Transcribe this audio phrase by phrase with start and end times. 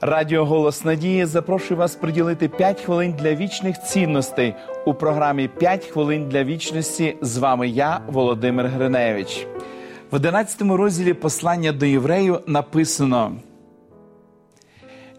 [0.00, 4.54] Радіо Голос Надії запрошує вас приділити 5 хвилин для вічних цінностей
[4.86, 7.16] у програмі «5 хвилин для вічності.
[7.20, 9.46] З вами я, Володимир Гриневич.
[10.10, 13.36] В 11 розділі послання до єврею написано.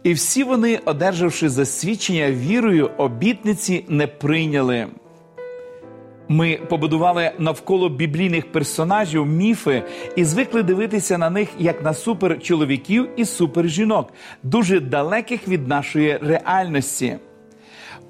[0.03, 4.87] І всі вони, одержавши засвідчення вірою, обітниці не прийняли.
[6.29, 9.83] Ми побудували навколо біблійних персонажів міфи
[10.15, 14.13] і звикли дивитися на них як на супер чоловіків і супер жінок,
[14.43, 17.17] дуже далеких від нашої реальності.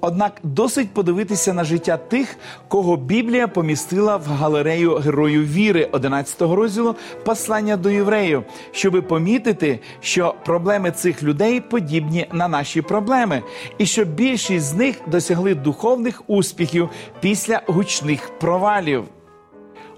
[0.00, 2.36] Однак досить подивитися на життя тих,
[2.68, 10.34] кого Біблія помістила в галерею героїв віри 11 розділу послання до євреїв, щоби помітити, що
[10.44, 13.42] проблеми цих людей подібні на наші проблеми,
[13.78, 16.88] і що більшість з них досягли духовних успіхів
[17.20, 19.04] після гучних провалів.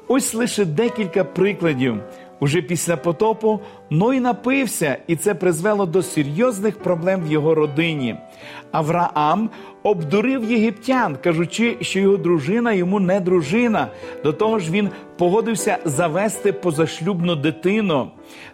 [0.08, 1.96] Ось лише декілька прикладів.
[2.40, 3.60] Уже після потопу
[3.90, 8.16] Ной напився, і це призвело до серйозних проблем в його родині.
[8.72, 9.50] Авраам
[9.82, 13.88] обдурив єгиптян, кажучи, що його дружина йому не дружина.
[14.24, 18.10] До того ж, він погодився завести позашлюбну дитину.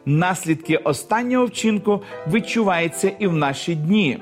[0.07, 4.19] Наслідки останнього вчинку відчуваються і в наші дні.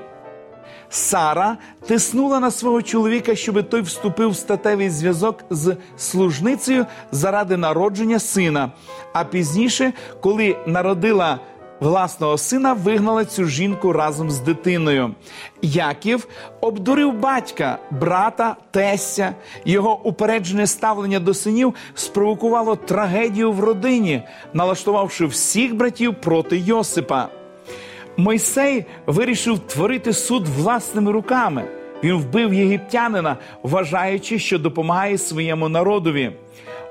[0.95, 8.19] Сара тиснула на свого чоловіка, щоб той вступив в статевий зв'язок з служницею заради народження
[8.19, 8.73] сина.
[9.13, 11.39] А пізніше, коли народила
[11.81, 15.15] власного сина, вигнала цю жінку разом з дитиною.
[15.63, 16.29] Яків
[16.61, 19.35] обдурив батька, брата, тестя.
[19.65, 27.29] Його упереджене ставлення до синів спровокувало трагедію в родині, налаштувавши всіх братів проти Йосипа.
[28.17, 31.65] Мойсей вирішив творити суд власними руками.
[32.05, 36.33] Він вбив єгиптянина, вважаючи, що допомагає своєму народові.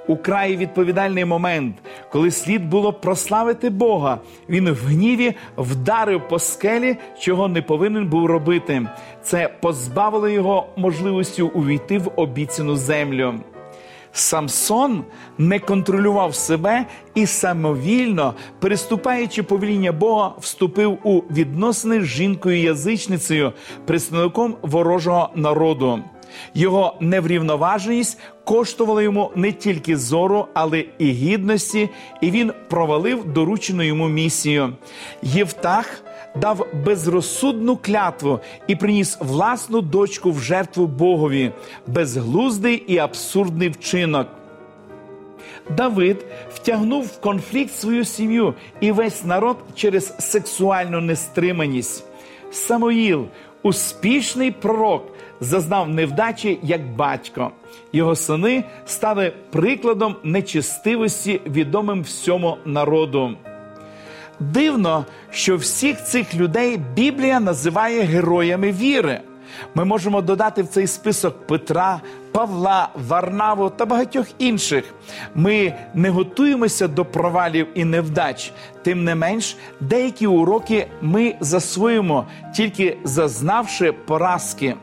[0.07, 1.75] Украй відповідальний момент,
[2.11, 4.19] коли слід було прославити Бога,
[4.49, 8.87] він в гніві вдарив по скелі, чого не повинен був робити.
[9.21, 13.33] Це позбавило його можливості увійти в обіцяну землю.
[14.13, 15.03] Самсон
[15.37, 16.85] не контролював себе
[17.15, 23.53] і самовільно, переступаючи повіління Бога, вступив у відносини з жінкою-язичницею,
[23.85, 25.99] представником ворожого народу.
[26.53, 31.89] Його неврівноваженість коштувала йому не тільки зору, але і гідності,
[32.21, 34.73] і він провалив доручену йому місію.
[35.21, 36.03] Євтах
[36.35, 41.51] дав безрозсудну клятву і приніс власну дочку в жертву Богові,
[41.87, 44.27] безглуздий і абсурдний вчинок.
[45.77, 52.03] Давид втягнув в конфлікт свою сім'ю і весь народ через сексуальну нестриманість.
[52.51, 53.25] Самоїл,
[53.63, 55.03] успішний пророк,
[55.41, 57.51] зазнав невдачі як батько.
[57.93, 63.31] Його сини стали прикладом нечестивості, відомим всьому народу.
[64.39, 69.21] Дивно, що всіх цих людей Біблія називає героями віри.
[69.75, 72.01] Ми можемо додати в цей список Петра,
[72.31, 74.93] Павла, Варнаву та багатьох інших.
[75.35, 78.51] Ми не готуємося до провалів і невдач.
[78.83, 84.75] Тим не менш, деякі уроки ми засвоїмо, тільки зазнавши поразки.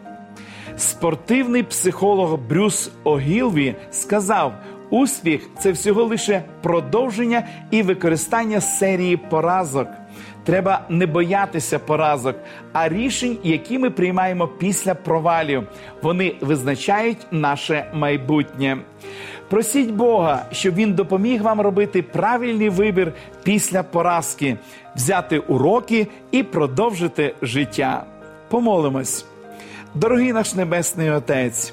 [0.76, 4.52] Спортивний психолог Брюс Огілві сказав:
[4.90, 9.88] успіх це всього лише продовження і використання серії поразок.
[10.44, 12.36] Треба не боятися поразок,
[12.72, 15.68] а рішень, які ми приймаємо після провалів.
[16.02, 18.78] Вони визначають наше майбутнє.
[19.48, 23.12] Просіть Бога, щоб він допоміг вам робити правильний вибір
[23.42, 24.56] після поразки,
[24.96, 28.04] взяти уроки і продовжити життя.
[28.48, 29.24] Помолимось.
[29.94, 31.72] Дорогий наш Небесний Отець,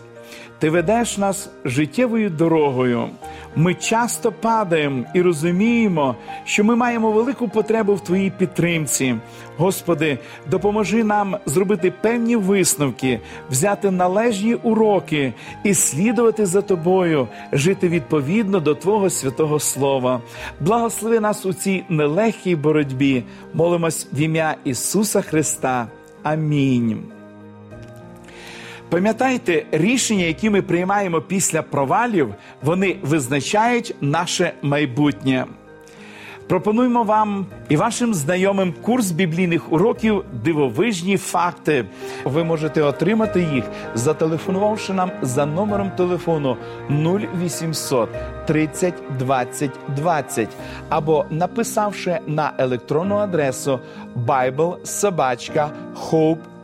[0.59, 3.09] Ти ведеш нас життєвою дорогою.
[3.55, 9.15] Ми часто падаємо і розуміємо, що ми маємо велику потребу в Твоїй підтримці.
[9.57, 10.19] Господи,
[10.51, 13.19] допоможи нам зробити певні висновки,
[13.49, 15.33] взяти належні уроки
[15.63, 20.21] і слідувати за Тобою, жити відповідно до Твого святого Слова.
[20.59, 23.23] Благослови нас у цій нелегкій боротьбі.
[23.53, 25.87] Молимось в ім'я Ісуса Христа.
[26.23, 27.16] Амінь.
[28.89, 35.45] Пам'ятайте, рішення, які ми приймаємо після провалів, вони визначають наше майбутнє.
[36.47, 41.85] Пропонуємо вам і вашим знайомим курс біблійних уроків Дивовижні факти.
[42.23, 43.63] Ви можете отримати їх,
[43.95, 46.57] зателефонувавши нам за номером телефону
[46.89, 48.09] 0800
[48.45, 50.49] 30 20 20
[50.89, 53.79] або написавши на електронну адресу
[54.25, 56.56] biblesobachka.hope.ua.